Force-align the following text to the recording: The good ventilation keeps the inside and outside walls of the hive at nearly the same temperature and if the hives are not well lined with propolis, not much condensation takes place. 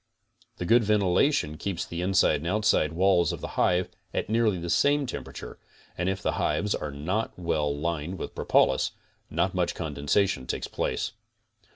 The 0.57 0.65
good 0.65 0.83
ventilation 0.83 1.57
keeps 1.57 1.85
the 1.85 2.01
inside 2.01 2.37
and 2.37 2.47
outside 2.47 2.93
walls 2.93 3.31
of 3.31 3.39
the 3.39 3.49
hive 3.49 3.87
at 4.15 4.31
nearly 4.31 4.57
the 4.57 4.67
same 4.71 5.05
temperature 5.05 5.59
and 5.95 6.09
if 6.09 6.23
the 6.23 6.31
hives 6.41 6.73
are 6.73 6.89
not 6.89 7.37
well 7.37 7.71
lined 7.77 8.17
with 8.17 8.33
propolis, 8.33 8.93
not 9.29 9.53
much 9.53 9.75
condensation 9.75 10.47
takes 10.47 10.65
place. 10.67 11.11